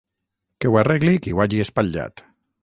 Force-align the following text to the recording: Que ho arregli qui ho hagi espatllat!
Que 0.63 0.71
ho 0.71 0.77
arregli 0.83 1.13
qui 1.27 1.35
ho 1.35 1.43
hagi 1.45 1.61
espatllat! 1.67 2.25